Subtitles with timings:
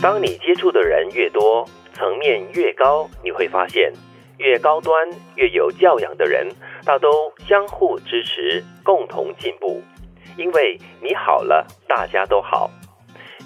[0.00, 3.92] 当你接触的人越多，层面越高，你会发现，
[4.38, 6.46] 越高端、越有教养的人，
[6.84, 9.82] 大都相互支持，共同进步。
[10.36, 12.70] 因为你好了，大家都好。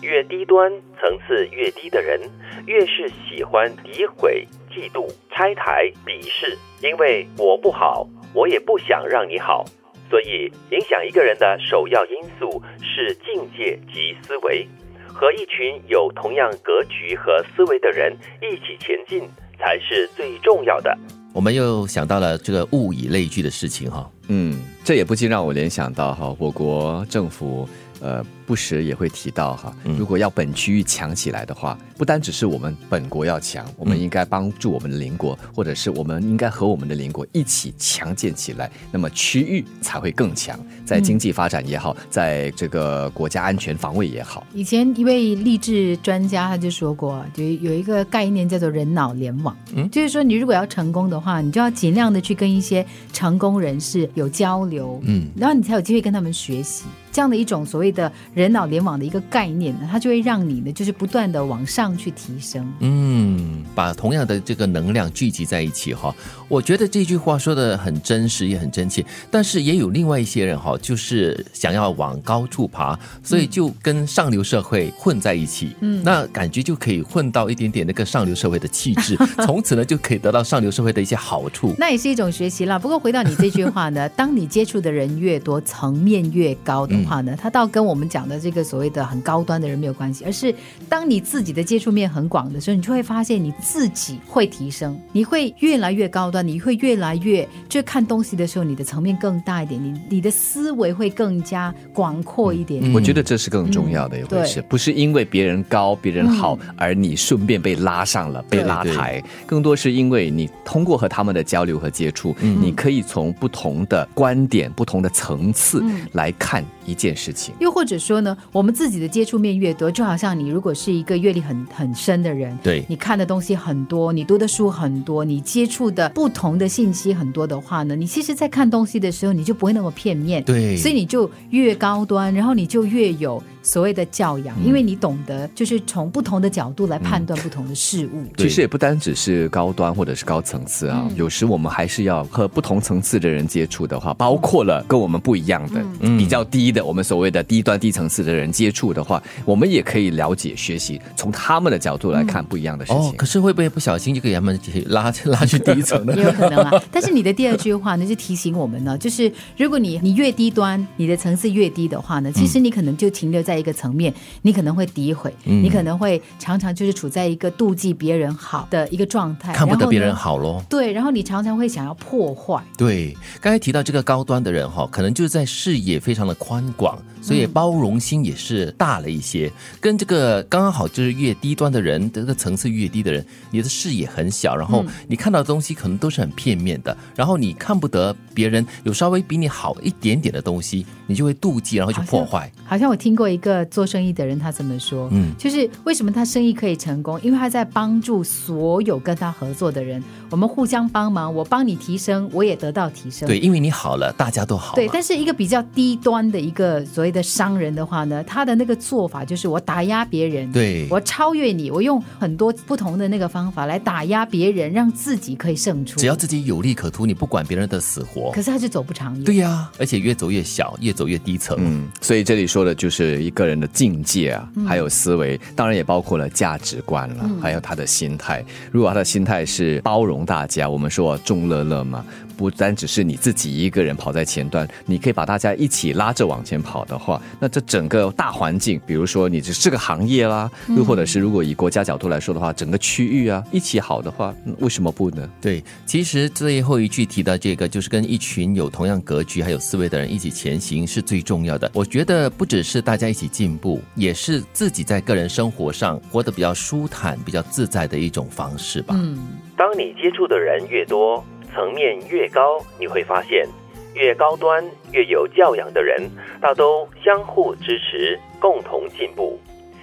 [0.02, 0.70] 越低端、
[1.00, 2.20] 层次越低的人，
[2.66, 6.59] 越是喜欢诋毁、嫉妒、拆台、鄙视。
[6.82, 9.64] 因为我不好，我也不想让你好。
[10.10, 14.69] 所以，影响一个人的首要因素是境界及思维。
[15.15, 20.97] 和一群有同样格局和思维的人一起前进，才是最重要的。
[21.33, 27.69] 我们又想到了这个物以类聚的事情哈，嗯，这也不禁让我联想到哈，我国政府。
[28.05, 44.46] 呃，不时也会提到哈，如果要本区域强起来的话，不单只是我们本国要强，我们应该帮助我们的邻国，或者是我们应该和我们的邻国一起强健起来，那么区域才会更强，在经济发展也好，在这个国家安全防卫也好。
[44.52, 56.85] 以前一位励志专家他就说过，就有一个概念叫做人脑联网，嗯，就是说你如果要成功的话，你就要尽量的去跟一些成功人士有交流，嗯，然后你才有机会跟他们学习。
[57.13, 62.66] 这样的一种所谓的人脑联网的一个概念呢，它就会让你呢，就是不断的往上去提升。
[62.80, 66.15] 嗯，把同样的这个能量聚集在一起哈，
[66.48, 69.04] 我觉得这句话说的很真实，也很真切。
[69.31, 75.76] 但是也有另外一些人哈，就是想要往高处爬，所以就跟上流社会混在一起。
[75.81, 81.75] 嗯，那感觉就可以混到一点点那个上流社会的气质， 从此呢就可以得到上流社会的一些好处。
[81.78, 82.78] 那也是一种学习啦。
[82.78, 87.03] 不过回到你这句话呢， 当你接触的人越多，层面越高的。
[87.03, 90.54] 话呢，他倒跟我们讲的这个所谓的很高端的人没有关系，而是
[90.88, 102.92] 当你自己的接触面很广的时候，你就会发现你自己会提升，你会越来越高端，你会越来越就看东西的时候，你的层面更大一点，你你的思维会更加广阔一点。
[102.92, 115.82] 我觉得这是更重要的一回事，不是因为别人高、别人好，而你顺便被拉上了、被拉抬，更多是因为你通过和他们的交流和接触，你可以从不同的观点、不同的层次
[116.12, 116.64] 来看。
[116.84, 133.42] 一件事情，又或者说呢，我们自己的接触面越多，就好像你如果是一个阅历很很深的人，对，你看的东西很多，你读的书很多，你接触的不同的信息很多的话呢，你其实，在看东西的时候，你就不会那么片面，对，所以你就越高端，然后你就越有。
[133.65, 138.25] 所谓的教养，因为你懂得，就是从不同的角度来判断不同的事物。
[138.37, 145.81] 其实也不单只是高端或者是高层次啊，有时我们还是要和不同层次的人接触的话，包括了跟我们不一样的、
[146.19, 153.16] 比较低的，我们所谓的低端低层次的人接触的话，我们也可以了解、学习，从他们的角度来看不一样的事情。
[153.16, 156.15] 可是会不会不小心就给他们拉 拉去低层呢？
[156.16, 156.83] 也有可能啊。
[156.91, 163.53] 但是你的第二句话呢，就提醒我们呢，就是如果你你越低端，你的层次越低的话呢，其实你可能就停留在。
[163.62, 170.60] 一个层面，你可能会诋毁，你可能会常常就是处在一个妒忌别人好的一个状态，看不得别人好咯。
[170.69, 172.60] 对，然后你常常会想要破坏。
[172.77, 179.50] 对，刚才提到这个高端的人哈，可能就是在视野非常的宽广，所以包容心也是大了一些。
[179.81, 192.50] 跟这个刚刚好就是越低端的人，这个层次越低的人，你的视野很小，然后你看到的东西可能都是很片面的，然后你看不得别人有稍微比你好一点点的东西，你就会妒忌，然后就破坏。
[192.65, 193.33] 好像我听过一。
[193.33, 195.09] 一个做生意的人，他怎么说？
[195.10, 197.21] 嗯，就是为什么他生意可以成功？
[197.22, 200.00] 因为他在帮助所有跟他合作的人，
[200.31, 203.27] 我们互相帮忙，我帮你提升，我也得到提升。
[203.27, 204.77] 对，因为你好了，大家都好。
[204.77, 216.00] 对，但是一个比较低端的一个所谓的商人的话呢，他的那个做法就是我打压别人，对我超越你，我用很多不同的那个方法来打压别人，让自己可以胜出。
[216.00, 218.30] 只要自己有利可图，你不管别人的死活。
[218.32, 219.24] 可是他就走不长远。
[219.24, 221.56] 对呀，而且越走越小，越走越低层。
[221.60, 223.32] 嗯，所以这里说的就是一。
[223.32, 228.44] 个人的境界啊，还有思维，当然也包括了价值观了，还有他的心态。
[228.70, 232.04] 如果他的心态是包容大家，我们说众乐乐嘛。
[232.42, 245.30] 不单只是你自己一个人跑在前端，你可以把大家一起拉着往前跑的话，那这整个大环境，比如说你这是个行业啦，又或者是如果以国家角度来说的话，整个区域啊一起好的话，为什么不呢？
[245.41, 251.71] 对，其实最后一句提到这个，就是跟一群有同样格局还有思维的人一起前行是最重要的。
[251.72, 258.97] 我觉得不只是大家一起进步，也是自己在个人生活上活得比较舒坦、比较自在的一种方式吧。
[258.99, 259.17] 嗯，
[259.56, 261.25] 当你接触的人越多。
[261.53, 263.47] 层面越高，你会发现，
[263.95, 266.11] 越高端、越有教养的人，
[266.41, 269.39] 大都相互支持，共同进步。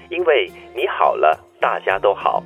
[0.10, 2.44] 因为你好了，大家都好。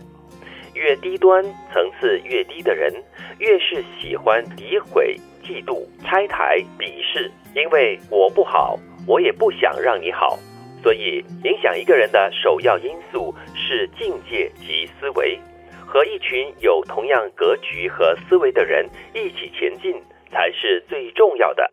[0.74, 2.92] 越低端、层次越低的人，
[3.40, 7.32] 越是喜欢诋毁、嫉妒、拆台、鄙视。
[7.56, 8.78] 因为我不好，
[9.08, 10.38] 我也不想让你好。
[10.82, 15.40] 所以，影响一个人的首要因素是境界及思维。
[15.94, 19.94] 和一群有同样格局和思维的人一起前进，
[20.32, 21.72] 才是最重要的。